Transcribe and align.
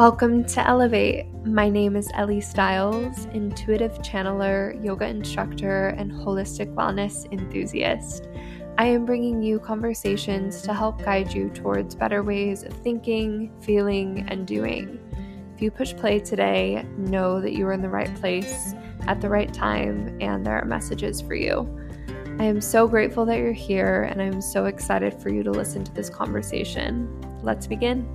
Welcome 0.00 0.44
to 0.44 0.66
Elevate. 0.66 1.26
My 1.44 1.68
name 1.68 1.94
is 1.94 2.08
Ellie 2.14 2.40
Stiles, 2.40 3.26
intuitive 3.34 3.92
channeler, 3.98 4.82
yoga 4.82 5.06
instructor, 5.06 5.88
and 5.88 6.10
holistic 6.10 6.74
wellness 6.74 7.30
enthusiast. 7.30 8.26
I 8.78 8.86
am 8.86 9.04
bringing 9.04 9.42
you 9.42 9.58
conversations 9.58 10.62
to 10.62 10.72
help 10.72 11.04
guide 11.04 11.34
you 11.34 11.50
towards 11.50 11.94
better 11.94 12.22
ways 12.22 12.62
of 12.62 12.72
thinking, 12.72 13.52
feeling, 13.60 14.24
and 14.28 14.46
doing. 14.46 14.98
If 15.54 15.60
you 15.60 15.70
push 15.70 15.94
play 15.94 16.18
today, 16.18 16.82
know 16.96 17.38
that 17.42 17.52
you 17.52 17.66
are 17.66 17.74
in 17.74 17.82
the 17.82 17.90
right 17.90 18.14
place 18.20 18.72
at 19.06 19.20
the 19.20 19.28
right 19.28 19.52
time 19.52 20.16
and 20.22 20.46
there 20.46 20.58
are 20.58 20.64
messages 20.64 21.20
for 21.20 21.34
you. 21.34 21.68
I 22.38 22.44
am 22.44 22.62
so 22.62 22.88
grateful 22.88 23.26
that 23.26 23.36
you're 23.36 23.52
here 23.52 24.04
and 24.04 24.22
I'm 24.22 24.40
so 24.40 24.64
excited 24.64 25.12
for 25.12 25.28
you 25.28 25.42
to 25.42 25.50
listen 25.50 25.84
to 25.84 25.92
this 25.92 26.08
conversation. 26.08 27.20
Let's 27.42 27.66
begin. 27.66 28.08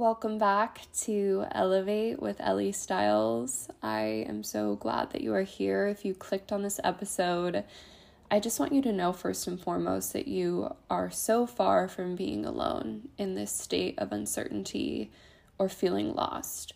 Welcome 0.00 0.38
back 0.38 0.86
to 1.02 1.44
Elevate 1.52 2.22
with 2.22 2.40
Ellie 2.40 2.72
Stiles. 2.72 3.68
I 3.82 4.24
am 4.26 4.42
so 4.42 4.76
glad 4.76 5.10
that 5.10 5.20
you 5.20 5.34
are 5.34 5.42
here. 5.42 5.88
If 5.88 6.06
you 6.06 6.14
clicked 6.14 6.52
on 6.52 6.62
this 6.62 6.80
episode, 6.82 7.64
I 8.30 8.40
just 8.40 8.58
want 8.58 8.72
you 8.72 8.80
to 8.80 8.94
know 8.94 9.12
first 9.12 9.46
and 9.46 9.60
foremost 9.60 10.14
that 10.14 10.26
you 10.26 10.74
are 10.88 11.10
so 11.10 11.46
far 11.46 11.86
from 11.86 12.16
being 12.16 12.46
alone 12.46 13.10
in 13.18 13.34
this 13.34 13.52
state 13.52 13.98
of 13.98 14.10
uncertainty 14.10 15.10
or 15.58 15.68
feeling 15.68 16.14
lost. 16.14 16.72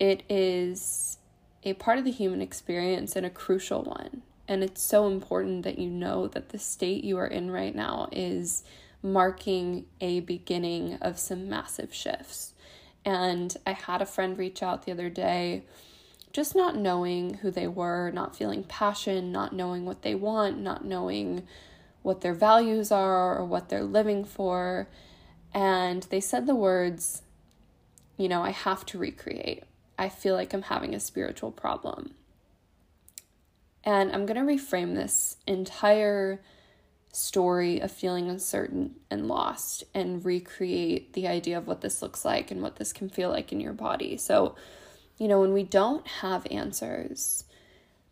It 0.00 0.24
is 0.28 1.18
a 1.62 1.74
part 1.74 1.98
of 1.98 2.04
the 2.04 2.10
human 2.10 2.42
experience 2.42 3.14
and 3.14 3.24
a 3.24 3.30
crucial 3.30 3.84
one. 3.84 4.22
And 4.48 4.64
it's 4.64 4.82
so 4.82 5.06
important 5.06 5.62
that 5.62 5.78
you 5.78 5.90
know 5.90 6.26
that 6.26 6.48
the 6.48 6.58
state 6.58 7.04
you 7.04 7.18
are 7.18 7.26
in 7.28 7.52
right 7.52 7.76
now 7.76 8.08
is 8.10 8.64
marking 9.02 9.86
a 10.00 10.20
beginning 10.20 10.94
of 11.00 11.18
some 11.18 11.48
massive 11.48 11.94
shifts. 11.94 12.54
And 13.04 13.56
I 13.66 13.72
had 13.72 14.02
a 14.02 14.06
friend 14.06 14.36
reach 14.36 14.62
out 14.62 14.84
the 14.84 14.92
other 14.92 15.08
day, 15.08 15.64
just 16.32 16.54
not 16.54 16.76
knowing 16.76 17.34
who 17.34 17.50
they 17.50 17.66
were, 17.66 18.10
not 18.10 18.36
feeling 18.36 18.64
passion, 18.64 19.32
not 19.32 19.54
knowing 19.54 19.84
what 19.84 20.02
they 20.02 20.14
want, 20.14 20.58
not 20.58 20.84
knowing 20.84 21.46
what 22.02 22.20
their 22.20 22.34
values 22.34 22.92
are 22.92 23.36
or 23.38 23.44
what 23.44 23.68
they're 23.68 23.82
living 23.82 24.24
for. 24.24 24.88
And 25.54 26.02
they 26.04 26.20
said 26.20 26.46
the 26.46 26.54
words, 26.54 27.22
you 28.16 28.28
know, 28.28 28.42
I 28.42 28.50
have 28.50 28.84
to 28.86 28.98
recreate. 28.98 29.64
I 29.98 30.08
feel 30.08 30.34
like 30.34 30.52
I'm 30.52 30.62
having 30.62 30.94
a 30.94 31.00
spiritual 31.00 31.50
problem. 31.50 32.14
And 33.84 34.12
I'm 34.12 34.26
going 34.26 34.36
to 34.36 34.52
reframe 34.52 34.94
this 34.94 35.36
entire 35.46 36.40
story 37.12 37.80
of 37.80 37.90
feeling 37.90 38.28
uncertain 38.28 38.94
and 39.10 39.26
lost 39.26 39.84
and 39.94 40.24
recreate 40.24 41.12
the 41.14 41.26
idea 41.26 41.56
of 41.56 41.66
what 41.66 41.80
this 41.80 42.02
looks 42.02 42.24
like 42.24 42.50
and 42.50 42.62
what 42.62 42.76
this 42.76 42.92
can 42.92 43.08
feel 43.08 43.30
like 43.30 43.52
in 43.52 43.60
your 43.60 43.72
body. 43.72 44.16
So, 44.16 44.54
you 45.16 45.26
know, 45.26 45.40
when 45.40 45.52
we 45.52 45.62
don't 45.62 46.06
have 46.06 46.46
answers, 46.50 47.44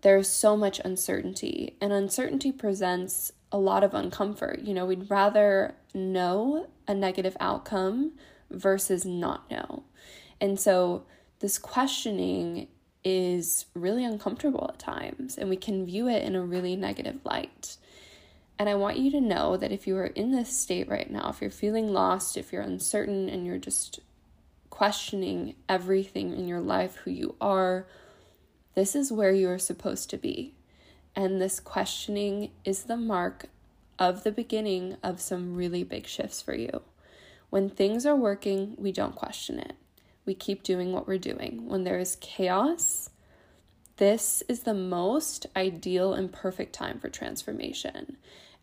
there's 0.02 0.28
so 0.28 0.56
much 0.56 0.80
uncertainty, 0.84 1.76
and 1.80 1.92
uncertainty 1.92 2.52
presents 2.52 3.32
a 3.50 3.58
lot 3.58 3.82
of 3.82 3.92
uncomfort. 3.92 4.66
You 4.66 4.74
know, 4.74 4.86
we'd 4.86 5.10
rather 5.10 5.74
know 5.94 6.68
a 6.86 6.94
negative 6.94 7.36
outcome 7.40 8.12
versus 8.50 9.04
not 9.04 9.50
know. 9.50 9.84
And 10.40 10.60
so, 10.60 11.04
this 11.40 11.58
questioning 11.58 12.68
is 13.04 13.66
really 13.74 14.04
uncomfortable 14.04 14.70
at 14.72 14.78
times, 14.78 15.36
and 15.36 15.48
we 15.48 15.56
can 15.56 15.86
view 15.86 16.08
it 16.08 16.22
in 16.22 16.34
a 16.34 16.42
really 16.42 16.76
negative 16.76 17.20
light. 17.24 17.76
And 18.58 18.68
I 18.68 18.74
want 18.74 18.98
you 18.98 19.10
to 19.10 19.20
know 19.20 19.56
that 19.56 19.72
if 19.72 19.86
you 19.86 19.96
are 19.98 20.06
in 20.06 20.32
this 20.32 20.48
state 20.56 20.88
right 20.88 21.10
now, 21.10 21.28
if 21.28 21.42
you're 21.42 21.50
feeling 21.50 21.92
lost, 21.92 22.36
if 22.36 22.52
you're 22.52 22.62
uncertain, 22.62 23.28
and 23.28 23.46
you're 23.46 23.58
just 23.58 24.00
questioning 24.70 25.54
everything 25.68 26.32
in 26.32 26.48
your 26.48 26.60
life, 26.60 26.96
who 26.96 27.10
you 27.10 27.34
are, 27.40 27.86
this 28.74 28.94
is 28.94 29.12
where 29.12 29.32
you 29.32 29.48
are 29.48 29.58
supposed 29.58 30.08
to 30.10 30.16
be. 30.16 30.54
And 31.14 31.40
this 31.40 31.60
questioning 31.60 32.50
is 32.64 32.84
the 32.84 32.96
mark 32.96 33.46
of 33.98 34.22
the 34.22 34.32
beginning 34.32 34.96
of 35.02 35.20
some 35.20 35.54
really 35.54 35.82
big 35.82 36.06
shifts 36.06 36.42
for 36.42 36.54
you. 36.54 36.82
When 37.48 37.70
things 37.70 38.04
are 38.04 38.16
working, 38.16 38.74
we 38.76 38.92
don't 38.92 39.14
question 39.14 39.58
it. 39.58 39.74
We 40.26 40.34
keep 40.34 40.62
doing 40.62 40.92
what 40.92 41.06
we're 41.06 41.18
doing. 41.18 41.68
When 41.68 41.84
there 41.84 41.98
is 41.98 42.16
chaos, 42.20 43.10
this 43.96 44.42
is 44.48 44.60
the 44.60 44.74
most 44.74 45.46
ideal 45.56 46.12
and 46.12 46.30
perfect 46.30 46.74
time 46.74 46.98
for 46.98 47.08
transformation. 47.08 48.18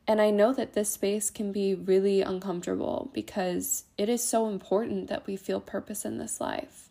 And 0.08 0.22
I 0.22 0.32
know 0.32 0.52
that 0.54 0.74
this 0.74 0.90
space 0.90 1.30
can 1.30 1.52
be 1.52 1.74
really 1.74 2.22
uncomfortable 2.22 3.10
because 3.14 3.86
it 3.98 4.10
is 4.10 4.24
so 4.24 4.50
important 4.50 5.08
that 5.08 5.26
we 5.26 5.38
feel 5.38 5.62
purpose 5.62 6.04
in 6.04 6.18
this 6.18 6.42
life. 6.42 6.90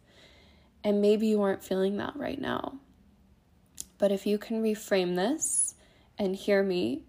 And 0.82 1.00
maybe 1.00 1.26
you 1.26 1.42
aren't 1.42 1.62
feeling 1.62 1.98
that 1.98 2.16
right 2.16 2.40
now. 2.40 2.78
But 3.98 4.12
if 4.12 4.26
you 4.26 4.38
can 4.38 4.62
reframe 4.62 5.14
this 5.14 5.74
and 6.18 6.34
hear 6.34 6.62
me, 6.62 7.02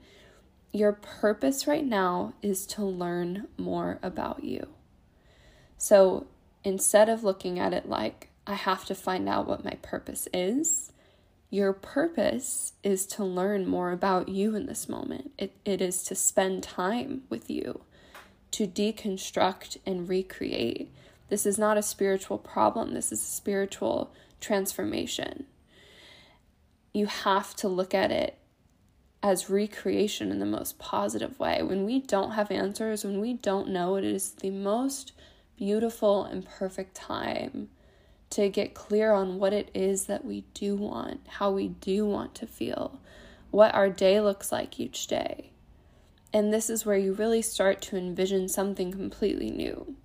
your 0.72 0.92
purpose 0.94 1.68
right 1.68 1.86
now 1.86 2.34
is 2.42 2.66
to 2.66 2.84
learn 2.84 3.48
more 3.58 4.00
about 4.04 4.44
you. 4.44 4.68
So 5.78 6.28
instead 6.64 7.10
of 7.10 7.24
looking 7.24 7.60
at 7.60 7.74
it 7.74 7.88
like, 7.88 8.30
I 8.46 8.56
have 8.56 8.84
to 8.86 8.96
find 8.96 9.30
out 9.30 9.48
what 9.48 9.64
my 9.64 9.78
purpose 9.82 10.28
is, 10.34 10.92
your 11.54 11.72
purpose 11.72 12.74
is 12.82 13.06
to 13.06 13.24
learn 13.24 13.68
more 13.68 13.92
about 13.92 14.28
you 14.28 14.56
in 14.56 14.66
this 14.66 14.90
moment. 14.90 15.30
It, 15.38 15.56
it 15.64 15.82
is 15.82 16.04
to 16.06 16.16
spend 16.16 16.64
time 16.64 17.26
with 17.30 17.48
you, 17.48 17.82
to 18.50 18.66
deconstruct 18.66 19.78
and 19.86 20.10
recreate. 20.10 20.92
This 21.30 21.46
is 21.46 21.60
not 21.60 21.78
a 21.78 21.84
spiritual 21.84 22.40
problem, 22.40 22.96
this 22.96 23.12
is 23.12 23.22
a 23.22 23.26
spiritual 23.26 24.12
transformation. 24.42 25.46
You 26.92 27.06
have 27.06 27.56
to 27.58 27.68
look 27.68 27.94
at 27.94 28.12
it 28.12 28.36
as 29.22 29.48
recreation 29.48 30.32
in 30.32 30.40
the 30.40 30.48
most 30.48 30.80
positive 30.80 31.40
way. 31.40 31.62
When 31.62 31.86
we 31.86 32.00
don't 32.00 32.32
have 32.32 32.50
answers, 32.50 33.06
when 33.06 33.22
we 33.22 33.34
don't 33.34 33.70
know, 33.70 33.96
it 33.96 34.04
is 34.04 34.32
the 34.32 34.50
most 34.50 35.12
beautiful 35.56 36.24
and 36.24 36.44
perfect 36.44 36.96
time 36.96 37.70
to 38.34 38.50
get 38.50 38.74
clear 38.74 39.12
on 39.12 39.38
what 39.38 39.54
it 39.54 39.70
is 39.76 40.06
that 40.06 40.26
we 40.26 40.44
do 40.56 40.76
want, 40.76 41.22
how 41.28 41.52
we 41.52 41.68
do 41.68 42.04
want 42.04 42.34
to 42.34 42.48
feel, 42.48 43.00
what 43.52 43.76
our 43.76 43.90
day 43.90 44.20
looks 44.20 44.52
like 44.52 44.80
each 44.80 45.06
day. 45.06 45.52
And 46.34 46.52
this 46.52 46.68
is 46.68 46.84
where 46.84 46.98
you 46.98 47.14
really 47.14 47.44
start 47.44 47.80
to 47.84 47.96
envision 47.96 48.50
something 48.50 48.92
completely 48.92 49.52
new. 49.52 49.96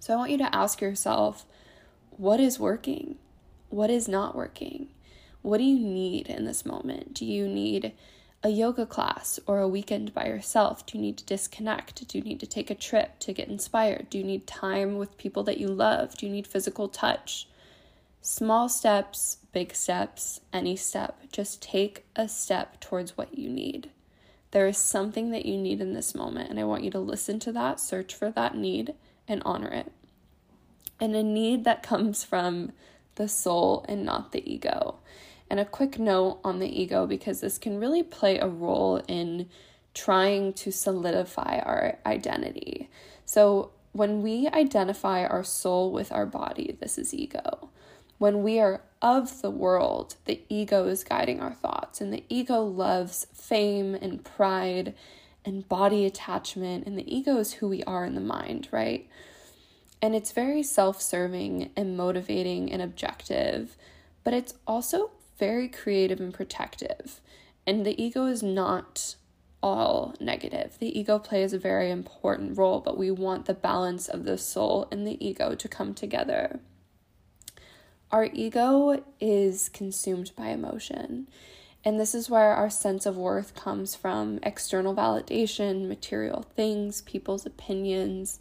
So 0.00 0.12
I 0.12 0.16
want 0.18 0.32
you 0.32 0.38
to 0.38 0.54
ask 0.54 0.82
yourself 0.82 1.46
what 2.10 2.40
is 2.40 2.58
working? 2.58 3.16
What 3.70 3.88
is 3.88 4.06
not 4.06 4.36
working? 4.36 4.88
What 5.40 5.56
do 5.56 5.64
you 5.64 5.78
need 5.78 6.26
in 6.26 6.44
this 6.44 6.66
moment? 6.66 7.14
Do 7.14 7.24
you 7.24 7.48
need 7.48 7.94
a 8.42 8.48
yoga 8.48 8.86
class 8.86 9.38
or 9.46 9.60
a 9.60 9.68
weekend 9.68 10.14
by 10.14 10.26
yourself? 10.26 10.86
Do 10.86 10.96
you 10.96 11.02
need 11.02 11.18
to 11.18 11.24
disconnect? 11.24 12.06
Do 12.08 12.18
you 12.18 12.24
need 12.24 12.40
to 12.40 12.46
take 12.46 12.70
a 12.70 12.74
trip 12.74 13.18
to 13.20 13.32
get 13.32 13.48
inspired? 13.48 14.08
Do 14.08 14.18
you 14.18 14.24
need 14.24 14.46
time 14.46 14.96
with 14.96 15.18
people 15.18 15.42
that 15.44 15.58
you 15.58 15.68
love? 15.68 16.16
Do 16.16 16.26
you 16.26 16.32
need 16.32 16.46
physical 16.46 16.88
touch? 16.88 17.48
Small 18.22 18.68
steps, 18.68 19.38
big 19.52 19.74
steps, 19.74 20.40
any 20.52 20.76
step. 20.76 21.20
Just 21.32 21.62
take 21.62 22.04
a 22.16 22.28
step 22.28 22.80
towards 22.80 23.16
what 23.16 23.36
you 23.36 23.48
need. 23.48 23.90
There 24.52 24.66
is 24.66 24.78
something 24.78 25.30
that 25.30 25.46
you 25.46 25.56
need 25.56 25.80
in 25.80 25.94
this 25.94 26.14
moment, 26.14 26.50
and 26.50 26.58
I 26.58 26.64
want 26.64 26.82
you 26.82 26.90
to 26.90 26.98
listen 26.98 27.38
to 27.40 27.52
that, 27.52 27.78
search 27.78 28.14
for 28.14 28.30
that 28.32 28.56
need, 28.56 28.94
and 29.28 29.42
honor 29.44 29.70
it. 29.70 29.92
And 30.98 31.14
a 31.14 31.22
need 31.22 31.64
that 31.64 31.82
comes 31.82 32.24
from 32.24 32.72
the 33.14 33.28
soul 33.28 33.84
and 33.88 34.04
not 34.04 34.32
the 34.32 34.50
ego. 34.50 34.96
And 35.50 35.58
a 35.58 35.64
quick 35.64 35.98
note 35.98 36.38
on 36.44 36.60
the 36.60 36.80
ego 36.80 37.06
because 37.06 37.40
this 37.40 37.58
can 37.58 37.80
really 37.80 38.04
play 38.04 38.38
a 38.38 38.46
role 38.46 39.02
in 39.08 39.48
trying 39.92 40.52
to 40.52 40.70
solidify 40.70 41.58
our 41.58 41.98
identity. 42.06 42.88
So, 43.24 43.72
when 43.92 44.22
we 44.22 44.46
identify 44.46 45.24
our 45.24 45.42
soul 45.42 45.90
with 45.90 46.12
our 46.12 46.24
body, 46.24 46.76
this 46.80 46.96
is 46.96 47.12
ego. 47.12 47.70
When 48.18 48.44
we 48.44 48.60
are 48.60 48.82
of 49.02 49.42
the 49.42 49.50
world, 49.50 50.14
the 50.26 50.40
ego 50.48 50.86
is 50.86 51.02
guiding 51.02 51.40
our 51.40 51.54
thoughts, 51.54 52.00
and 52.00 52.12
the 52.12 52.22
ego 52.28 52.60
loves 52.62 53.26
fame 53.34 53.96
and 53.96 54.24
pride 54.24 54.94
and 55.44 55.68
body 55.68 56.04
attachment, 56.04 56.86
and 56.86 56.96
the 56.96 57.12
ego 57.12 57.38
is 57.38 57.54
who 57.54 57.68
we 57.68 57.82
are 57.84 58.04
in 58.04 58.14
the 58.14 58.20
mind, 58.20 58.68
right? 58.70 59.08
And 60.02 60.14
it's 60.14 60.32
very 60.32 60.62
self 60.62 61.00
serving 61.02 61.70
and 61.76 61.96
motivating 61.96 62.70
and 62.70 62.80
objective, 62.80 63.76
but 64.22 64.34
it's 64.34 64.54
also 64.66 65.10
very 65.40 65.68
creative 65.68 66.20
and 66.20 66.32
protective. 66.32 67.20
And 67.66 67.84
the 67.84 68.00
ego 68.00 68.26
is 68.26 68.42
not 68.42 69.16
all 69.62 70.14
negative. 70.20 70.76
The 70.78 70.98
ego 70.98 71.18
plays 71.18 71.52
a 71.52 71.58
very 71.58 71.90
important 71.90 72.56
role, 72.56 72.80
but 72.80 72.96
we 72.96 73.10
want 73.10 73.46
the 73.46 73.54
balance 73.54 74.08
of 74.08 74.24
the 74.24 74.38
soul 74.38 74.86
and 74.92 75.06
the 75.06 75.18
ego 75.26 75.54
to 75.54 75.68
come 75.68 75.94
together. 75.94 76.60
Our 78.10 78.28
ego 78.32 79.04
is 79.20 79.68
consumed 79.68 80.32
by 80.36 80.48
emotion, 80.48 81.28
And 81.84 81.98
this 81.98 82.14
is 82.14 82.28
where 82.28 82.54
our 82.54 82.68
sense 82.68 83.06
of 83.06 83.16
worth 83.16 83.54
comes 83.54 83.94
from 83.94 84.38
external 84.42 84.94
validation, 84.94 85.88
material 85.88 86.44
things, 86.54 87.00
people's 87.02 87.46
opinions. 87.46 88.38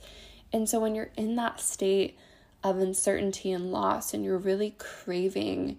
And 0.51 0.68
so 0.68 0.80
when 0.80 0.94
you're 0.94 1.12
in 1.16 1.36
that 1.38 1.62
state 1.62 2.18
of 2.63 2.80
uncertainty 2.80 3.51
and 3.51 3.72
loss, 3.72 4.13
and 4.13 4.25
you're 4.25 4.38
really 4.38 4.75
craving 4.78 5.78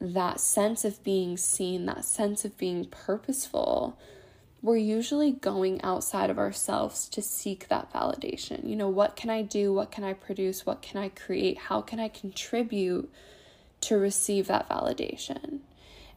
that 0.00 0.40
sense 0.40 0.84
of 0.84 1.02
being 1.02 1.36
seen, 1.36 1.86
that 1.86 2.04
sense 2.04 2.44
of 2.44 2.56
being 2.56 2.84
purposeful, 2.84 3.98
we're 4.62 4.76
usually 4.76 5.32
going 5.32 5.80
outside 5.82 6.30
of 6.30 6.38
ourselves 6.38 7.08
to 7.08 7.22
seek 7.22 7.68
that 7.68 7.92
validation. 7.92 8.68
You 8.68 8.76
know, 8.76 8.88
what 8.88 9.16
can 9.16 9.30
I 9.30 9.42
do? 9.42 9.72
What 9.72 9.90
can 9.90 10.04
I 10.04 10.12
produce? 10.12 10.66
What 10.66 10.82
can 10.82 11.00
I 11.00 11.08
create? 11.08 11.58
How 11.58 11.80
can 11.80 12.00
I 12.00 12.08
contribute 12.08 13.10
to 13.82 13.96
receive 13.96 14.48
that 14.48 14.68
validation? 14.68 15.60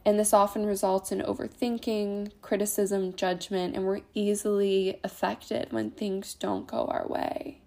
And 0.04 0.18
this 0.18 0.32
often 0.32 0.66
results 0.66 1.12
in 1.12 1.20
overthinking, 1.20 2.32
criticism, 2.42 3.14
judgment, 3.14 3.76
and 3.76 3.84
we're 3.84 4.00
easily 4.14 4.98
affected 5.04 5.68
when 5.70 5.92
things 5.92 6.34
don't 6.34 6.66
go 6.66 6.86
our 6.86 7.06
way. 7.06 7.60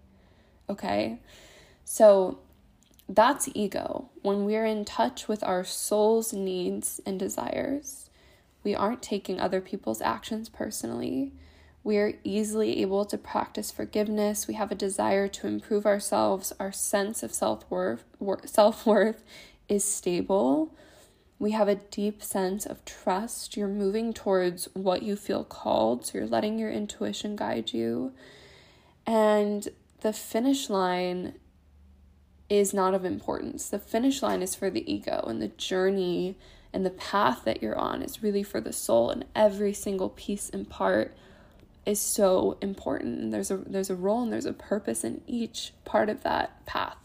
Okay? 0.68 1.20
So 1.84 2.38
that's 3.08 3.48
ego. 3.54 4.10
When 4.22 4.44
we're 4.44 4.66
in 4.66 4.84
touch 4.84 5.28
with 5.28 5.42
our 5.44 5.64
soul's 5.64 6.32
needs 6.32 7.00
and 7.06 7.18
desires, 7.18 8.10
we 8.64 8.74
aren't 8.74 9.02
taking 9.02 9.40
other 9.40 9.60
people's 9.60 10.00
actions 10.00 10.48
personally. 10.48 11.32
We 11.84 11.98
are 11.98 12.14
easily 12.24 12.82
able 12.82 13.04
to 13.04 13.16
practice 13.16 13.70
forgiveness. 13.70 14.48
We 14.48 14.54
have 14.54 14.72
a 14.72 14.76
desire 14.76 15.28
to 15.28 15.46
improve 15.46 15.86
ourselves. 15.86 16.52
Our 16.58 16.72
sense 16.72 17.22
of 17.22 17.32
self-worth 17.32 18.04
self-worth 18.44 19.22
is 19.68 19.84
stable 19.84 20.72
we 21.38 21.50
have 21.50 21.68
a 21.68 21.74
deep 21.74 22.22
sense 22.22 22.64
of 22.64 22.84
trust. 22.84 23.56
You're 23.56 23.68
moving 23.68 24.12
towards 24.12 24.68
what 24.72 25.02
you 25.02 25.16
feel 25.16 25.44
called, 25.44 26.06
so 26.06 26.18
you're 26.18 26.26
letting 26.26 26.58
your 26.58 26.70
intuition 26.70 27.36
guide 27.36 27.72
you. 27.72 28.12
And 29.06 29.68
the 30.00 30.12
finish 30.12 30.70
line 30.70 31.34
is 32.48 32.72
not 32.72 32.94
of 32.94 33.04
importance. 33.04 33.68
The 33.68 33.78
finish 33.78 34.22
line 34.22 34.42
is 34.42 34.54
for 34.54 34.70
the 34.70 34.90
ego, 34.90 35.24
and 35.26 35.42
the 35.42 35.48
journey 35.48 36.36
and 36.72 36.84
the 36.84 36.90
path 36.90 37.42
that 37.44 37.62
you're 37.62 37.78
on 37.78 38.02
is 38.02 38.22
really 38.22 38.42
for 38.42 38.60
the 38.60 38.72
soul, 38.72 39.10
and 39.10 39.24
every 39.34 39.72
single 39.72 40.10
piece 40.10 40.50
and 40.50 40.68
part 40.68 41.16
is 41.86 42.00
so 42.00 42.58
important. 42.60 43.20
And 43.20 43.32
there's 43.32 43.50
a 43.50 43.56
there's 43.56 43.90
a 43.90 43.94
role 43.94 44.22
and 44.22 44.32
there's 44.32 44.44
a 44.44 44.52
purpose 44.52 45.04
in 45.04 45.22
each 45.26 45.72
part 45.84 46.10
of 46.10 46.22
that 46.24 46.66
path. 46.66 46.98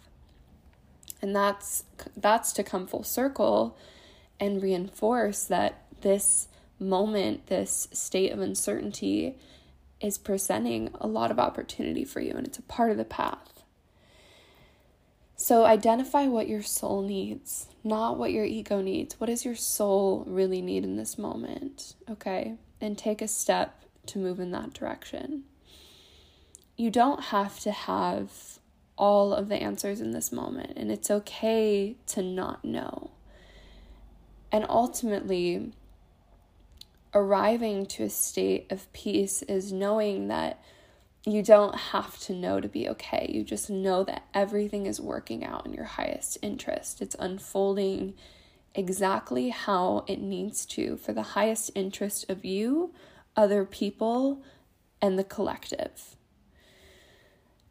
And 1.22 1.36
that's 1.36 1.84
that's 2.18 2.52
to 2.54 2.64
come 2.64 2.88
full 2.88 3.04
circle 3.04 3.78
and 4.40 4.62
reinforce 4.62 5.44
that 5.46 5.84
this 6.02 6.48
moment, 6.80 7.46
this 7.46 7.88
state 7.94 8.32
of 8.32 8.40
uncertainty, 8.40 9.38
is 10.02 10.18
presenting 10.18 10.90
a 11.00 11.06
lot 11.06 11.30
of 11.30 11.38
opportunity 11.40 12.04
for 12.04 12.20
you 12.20 12.34
and 12.34 12.48
it's 12.48 12.58
a 12.58 12.64
part 12.64 12.90
of 12.90 12.98
the 12.98 13.06
path. 13.06 13.61
So 15.42 15.66
identify 15.66 16.28
what 16.28 16.48
your 16.48 16.62
soul 16.62 17.02
needs, 17.02 17.66
not 17.84 18.20
what 18.20 18.32
your 18.32 18.46
ego 18.46 18.80
needs. 18.80 19.20
What 19.20 19.26
does 19.26 19.44
your 19.44 19.56
soul 19.56 20.24
really 20.28 20.62
need 20.62 20.84
in 20.84 20.98
this 20.98 21.18
moment? 21.18 21.96
Okay? 22.08 22.58
And 22.80 22.96
take 22.96 23.24
a 23.24 23.28
step 23.28 23.84
to 24.06 24.20
move 24.20 24.40
in 24.40 24.52
that 24.52 24.72
direction. 24.72 25.46
You 26.78 26.92
don't 26.92 27.24
have 27.24 27.60
to 27.62 27.72
have 27.72 28.60
all 28.96 29.34
of 29.34 29.50
the 29.50 29.56
answers 29.56 30.00
in 30.00 30.12
this 30.12 30.32
moment, 30.32 30.74
and 30.78 30.92
it's 30.92 31.10
okay 31.10 31.96
to 32.06 32.22
not 32.22 32.64
know. 32.64 33.10
And 34.52 34.64
ultimately, 34.70 35.72
arriving 37.16 37.88
to 37.88 38.04
a 38.04 38.10
state 38.12 38.72
of 38.72 38.94
peace 38.94 39.42
is 39.42 39.74
knowing 39.74 40.28
that 40.28 40.64
you 41.26 41.44
don't 41.44 41.76
have 41.76 42.18
to 42.20 42.34
know 42.34 42.60
to 42.60 42.68
be 42.68 42.90
okay. 42.90 43.30
You 43.32 43.44
just 43.44 43.70
know 43.70 44.04
that 44.04 44.26
everything 44.34 44.86
is 44.86 45.00
working 45.00 45.46
out 45.46 45.66
in 45.66 45.74
your 45.74 45.86
highest 45.86 46.38
interest. 46.42 47.02
It's 47.02 47.16
unfolding 47.20 48.16
exactly 48.74 49.50
how 49.50 50.06
it 50.08 50.20
needs 50.20 50.66
to 50.66 50.98
for 50.98 51.14
the 51.14 51.22
highest 51.22 51.72
interest 51.76 52.30
of 52.30 52.44
you, 52.44 52.94
other 53.36 53.66
people, 53.66 54.42
and 55.02 55.20
the 55.20 55.24
collective. 55.24 56.16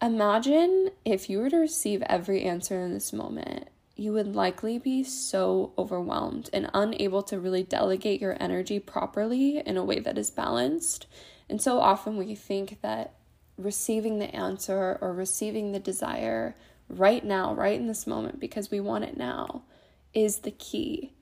Imagine 0.01 0.91
if 1.05 1.29
you 1.29 1.39
were 1.39 1.51
to 1.51 1.59
receive 1.59 2.03
every 2.03 2.43
answer 2.43 2.81
in 2.81 2.95
this 2.95 3.13
moment 3.13 3.69
you 4.01 4.15
would 4.15 4.35
likely 4.35 4.79
be 4.79 5.05
so 5.05 5.75
overwhelmed 5.77 6.49
and 6.55 6.71
unable 6.73 7.23
to 7.23 7.39
really 7.39 7.63
delegate 7.63 8.19
your 8.19 8.35
energy 8.41 8.79
properly 8.79 9.59
in 9.59 9.77
a 9.77 9.85
way 9.85 9.99
that 10.01 10.17
is 10.17 10.31
balanced. 10.31 11.07
And 11.51 11.61
so 11.61 11.79
often 11.79 12.17
we 12.17 12.35
think 12.35 12.81
that 12.81 13.13
receiving 13.63 14.19
the 14.19 14.35
answer 14.35 14.99
or 15.01 15.13
receiving 15.13 15.73
the 15.73 15.79
desire 15.79 16.57
right 16.89 17.25
now, 17.25 17.55
right 17.55 17.79
in 17.79 17.87
this 17.87 18.07
moment, 18.07 18.41
because 18.41 18.71
we 18.71 18.81
want 18.81 19.05
it 19.05 19.17
now, 19.17 19.63
is 20.13 20.41
the 20.41 20.51
key. 20.51 21.13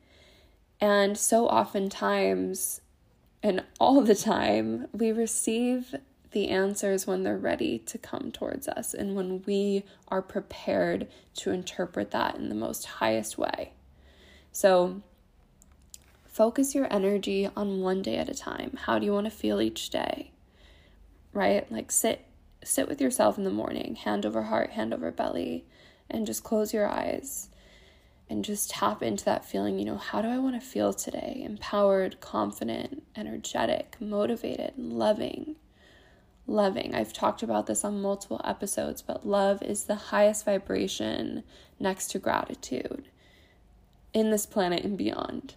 And 0.80 1.18
so 1.18 1.46
oftentimes, 1.46 2.80
and 3.42 3.64
all 3.78 4.00
the 4.00 4.14
time, 4.14 4.86
we 4.92 5.12
receive 5.12 5.94
the 6.32 6.48
answers 6.48 7.06
when 7.06 7.22
they're 7.22 7.38
ready 7.38 7.78
to 7.78 7.98
come 7.98 8.30
towards 8.30 8.68
us 8.68 8.94
and 8.94 9.16
when 9.16 9.42
we 9.46 9.84
are 10.08 10.22
prepared 10.22 11.08
to 11.34 11.50
interpret 11.50 12.10
that 12.10 12.36
in 12.36 12.48
the 12.48 12.54
most 12.54 12.84
highest 12.86 13.38
way. 13.38 13.72
So, 14.52 15.02
focus 16.26 16.74
your 16.74 16.92
energy 16.92 17.48
on 17.56 17.80
one 17.80 18.02
day 18.02 18.16
at 18.16 18.28
a 18.28 18.34
time. 18.34 18.78
How 18.84 18.98
do 18.98 19.06
you 19.06 19.12
want 19.12 19.26
to 19.26 19.30
feel 19.30 19.60
each 19.60 19.90
day? 19.90 20.30
Right? 21.32 21.70
Like 21.72 21.90
sit 21.90 22.24
sit 22.62 22.88
with 22.88 23.00
yourself 23.00 23.38
in 23.38 23.44
the 23.44 23.50
morning, 23.50 23.96
hand 23.96 24.26
over 24.26 24.44
heart, 24.44 24.70
hand 24.70 24.92
over 24.92 25.10
belly, 25.10 25.64
and 26.10 26.26
just 26.26 26.44
close 26.44 26.72
your 26.72 26.88
eyes 26.88 27.50
and 28.30 28.44
just 28.44 28.70
tap 28.70 29.02
into 29.02 29.24
that 29.24 29.44
feeling, 29.44 29.78
you 29.78 29.84
know, 29.84 29.96
how 29.96 30.20
do 30.20 30.28
I 30.28 30.38
want 30.38 30.60
to 30.60 30.66
feel 30.66 30.92
today? 30.92 31.40
Empowered, 31.44 32.20
confident, 32.20 33.02
energetic, 33.16 33.96
motivated, 34.00 34.74
loving 34.76 35.56
loving. 36.48 36.94
I've 36.94 37.12
talked 37.12 37.42
about 37.42 37.66
this 37.66 37.84
on 37.84 38.00
multiple 38.00 38.40
episodes, 38.42 39.02
but 39.02 39.26
love 39.26 39.62
is 39.62 39.84
the 39.84 39.94
highest 39.94 40.44
vibration 40.46 41.44
next 41.78 42.08
to 42.08 42.18
gratitude 42.18 43.04
in 44.14 44.30
this 44.30 44.46
planet 44.46 44.82
and 44.82 44.96
beyond. 44.96 45.54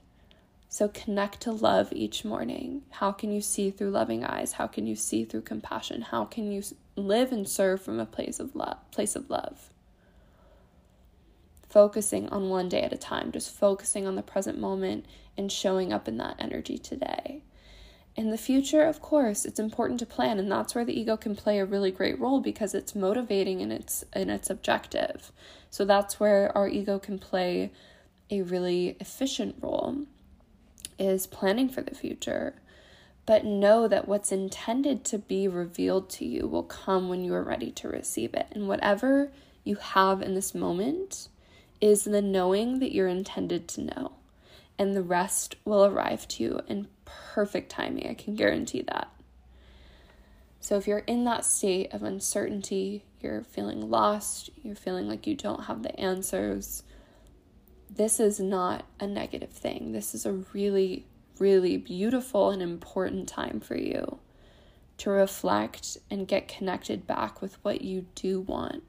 So 0.68 0.88
connect 0.90 1.42
to 1.42 1.52
love 1.52 1.92
each 1.92 2.24
morning. 2.24 2.84
How 2.92 3.12
can 3.12 3.32
you 3.32 3.42
see 3.42 3.72
through 3.72 3.92
loving 3.92 4.24
eyes? 4.24 4.54
How 4.54 4.68
can 4.68 4.86
you 4.86 4.96
see 4.96 5.26
through 5.26 5.42
compassion? 5.42 6.02
How 6.02 6.26
can 6.26 6.52
you 6.52 6.62
live 7.08 7.32
and 7.32 7.48
serve 7.48 7.82
from 7.82 8.00
a 8.00 8.06
place 8.06 8.40
of 8.40 8.56
love, 8.56 8.78
place 8.92 9.16
of 9.16 9.30
love? 9.30 9.70
Focusing 11.70 12.28
on 12.30 12.50
one 12.50 12.70
day 12.70 12.82
at 12.82 12.94
a 12.94 12.98
time, 12.98 13.32
just 13.32 13.54
focusing 13.54 14.06
on 14.06 14.16
the 14.16 14.22
present 14.22 14.60
moment 14.60 15.06
and 15.38 15.52
showing 15.52 15.94
up 15.94 16.08
in 16.08 16.18
that 16.18 16.36
energy 16.40 16.78
today. 16.78 17.42
In 18.16 18.30
the 18.30 18.38
future, 18.38 18.84
of 18.84 19.02
course, 19.02 19.46
it's 19.46 19.60
important 19.60 20.00
to 20.02 20.06
plan, 20.06 20.38
and 20.38 20.52
that's 20.52 20.76
where 20.76 20.84
the 20.84 21.00
ego 21.00 21.16
can 21.16 21.36
play 21.36 21.60
a 21.60 21.66
really 21.66 21.92
great 21.92 22.20
role 22.20 22.42
because 22.42 22.76
it's 22.76 22.94
motivating 22.94 23.62
and 23.62 23.72
it's 23.72 24.04
and 24.12 24.30
it's 24.30 24.50
objective. 24.50 25.32
So 25.70 25.86
that's 25.86 26.20
where 26.20 26.56
our 26.58 26.68
ego 26.68 27.00
can 27.00 27.20
play 27.20 27.72
a 28.30 28.42
really 28.42 28.98
efficient 29.00 29.56
role 29.62 30.06
is 31.00 31.26
planning 31.26 31.70
for 31.70 31.82
the 31.82 31.96
future. 31.96 32.56
But 33.26 33.46
know 33.46 33.88
that 33.88 34.08
what's 34.08 34.32
intended 34.32 35.06
to 35.06 35.18
be 35.18 35.48
revealed 35.48 36.10
to 36.12 36.26
you 36.26 36.48
will 36.48 36.64
come 36.64 37.08
when 37.08 37.24
you 37.24 37.34
are 37.34 37.44
ready 37.44 37.72
to 37.72 37.88
receive 37.88 38.34
it. 38.34 38.48
And 38.52 38.68
whatever 38.68 39.32
you 39.64 39.76
have 39.76 40.22
in 40.22 40.34
this 40.34 40.56
moment 40.56 41.28
is 41.80 42.04
the 42.04 42.22
knowing 42.22 42.80
that 42.80 42.94
you're 42.94 43.08
intended 43.08 43.68
to 43.70 43.82
know. 43.82 44.12
And 44.78 44.96
the 44.96 45.04
rest 45.04 45.56
will 45.66 45.86
arrive 45.86 46.28
to 46.30 46.44
you 46.44 46.60
in 46.68 46.88
perfect 47.06 47.70
timing. 47.70 48.08
I 48.08 48.16
can 48.16 48.36
guarantee 48.36 48.82
that. 48.82 49.10
So, 50.60 50.78
if 50.78 50.88
you're 50.88 51.00
in 51.00 51.24
that 51.26 51.44
state 51.44 51.92
of 51.92 52.04
uncertainty, 52.04 53.04
you're 53.20 53.44
feeling 53.44 53.90
lost, 53.90 54.52
you're 54.62 54.76
feeling 54.76 55.08
like 55.08 55.26
you 55.26 55.36
don't 55.36 55.64
have 55.64 55.82
the 55.82 56.00
answers, 56.00 56.84
this 57.90 58.20
is 58.20 58.40
not 58.40 58.86
a 59.00 59.08
negative 59.08 59.50
thing. 59.50 59.92
This 59.92 60.16
is 60.16 60.26
a 60.26 60.32
really, 60.54 61.06
really 61.42 61.76
beautiful 61.76 62.52
and 62.52 62.62
important 62.62 63.28
time 63.28 63.60
for 63.60 63.76
you 63.76 64.20
to 64.96 65.10
reflect 65.10 65.98
and 66.12 66.28
get 66.28 66.48
connected 66.48 67.08
back 67.08 67.42
with 67.42 67.58
what 67.64 67.82
you 67.82 68.06
do 68.14 68.40
want, 68.42 68.84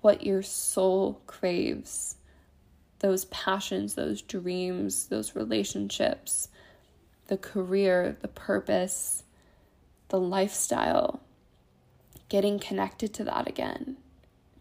what 0.00 0.24
your 0.24 0.42
soul 0.42 1.20
craves, 1.26 2.16
those 3.00 3.26
passions, 3.26 3.94
those 3.94 4.22
dreams, 4.22 5.08
those 5.08 5.36
relationships 5.36 6.48
the 7.28 7.36
career, 7.36 8.16
the 8.20 8.28
purpose, 8.28 9.24
the 10.08 10.20
lifestyle, 10.20 11.20
getting 12.28 12.58
connected 12.58 13.12
to 13.12 13.24
that 13.24 13.48
again, 13.48 13.96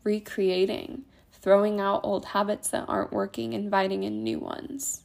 recreating, 0.04 1.04
throwing 1.32 1.80
out 1.80 2.02
old 2.04 2.26
habits 2.26 2.70
that 2.70 2.86
aren't 2.88 3.14
working, 3.14 3.54
inviting 3.54 4.04
in 4.04 4.24
new 4.24 4.40
ones. 4.40 5.05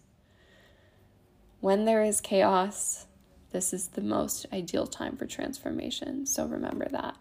When 1.61 1.85
there 1.85 2.03
is 2.03 2.21
chaos, 2.21 3.07
this 3.53 3.73
is 3.73 3.89
the 3.89 4.01
most 4.01 4.47
ideal 4.53 4.87
time 4.87 5.17
for 5.17 5.27
transformation. 5.27 6.27
So 6.27 6.47
remember 6.47 6.89
that. 6.91 7.17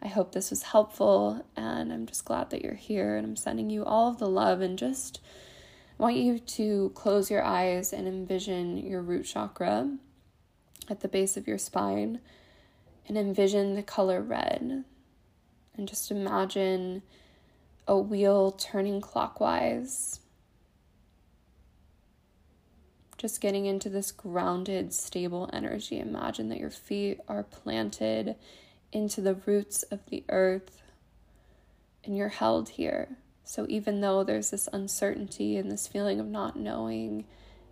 I 0.00 0.06
hope 0.06 0.32
this 0.32 0.50
was 0.50 0.62
helpful, 0.62 1.44
and 1.56 1.92
I'm 1.92 2.06
just 2.06 2.24
glad 2.24 2.50
that 2.50 2.62
you're 2.62 2.74
here. 2.74 3.16
And 3.16 3.26
I'm 3.26 3.36
sending 3.36 3.68
you 3.68 3.84
all 3.84 4.08
of 4.08 4.18
the 4.18 4.28
love 4.28 4.60
and 4.60 4.78
just 4.78 5.20
want 5.98 6.14
you 6.14 6.38
to 6.38 6.92
close 6.94 7.30
your 7.30 7.42
eyes 7.42 7.92
and 7.92 8.06
envision 8.06 8.76
your 8.76 9.02
root 9.02 9.24
chakra 9.24 9.90
at 10.88 11.00
the 11.00 11.08
base 11.08 11.36
of 11.36 11.48
your 11.48 11.58
spine 11.58 12.20
and 13.08 13.18
envision 13.18 13.74
the 13.74 13.82
color 13.82 14.22
red. 14.22 14.84
And 15.76 15.88
just 15.88 16.10
imagine 16.10 17.02
a 17.86 17.98
wheel 17.98 18.52
turning 18.52 19.00
clockwise. 19.00 20.20
Just 23.18 23.40
getting 23.40 23.66
into 23.66 23.88
this 23.88 24.12
grounded, 24.12 24.94
stable 24.94 25.50
energy. 25.52 25.98
Imagine 25.98 26.48
that 26.48 26.60
your 26.60 26.70
feet 26.70 27.20
are 27.28 27.42
planted 27.42 28.36
into 28.92 29.20
the 29.20 29.34
roots 29.34 29.82
of 29.82 30.06
the 30.06 30.24
earth 30.28 30.82
and 32.04 32.16
you're 32.16 32.28
held 32.28 32.70
here. 32.70 33.18
So 33.44 33.66
even 33.68 34.00
though 34.00 34.24
there's 34.24 34.50
this 34.50 34.68
uncertainty 34.72 35.56
and 35.56 35.70
this 35.70 35.86
feeling 35.86 36.20
of 36.20 36.26
not 36.26 36.56
knowing, 36.56 37.24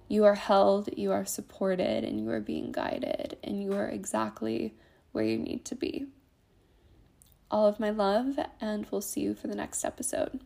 you 0.09 0.25
are 0.25 0.35
held, 0.35 0.89
you 0.97 1.13
are 1.13 1.25
supported, 1.25 2.05
and 2.05 2.21
you 2.21 2.31
are 2.31 2.41
being 2.41 2.71
guided, 2.71 3.37
and 3.43 3.61
you 3.61 3.73
are 3.73 3.89
exactly 3.89 4.75
where 5.13 5.25
you 5.25 5.37
need 5.37 5.65
to 5.67 5.75
be. 5.75 6.07
All 7.51 7.67
of 7.67 7.81
my 7.81 7.91
love, 7.91 8.39
and 8.61 8.87
we'll 8.91 9.01
see 9.01 9.21
you 9.21 9.35
for 9.35 9.49
the 9.49 9.55
next 9.55 9.85
episode. 9.85 10.41